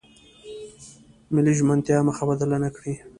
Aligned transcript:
ملي 1.33 1.53
ژمنتیا 1.59 1.97
مخه 2.07 2.23
بدله 2.29 2.57
نکړي. 2.65 2.93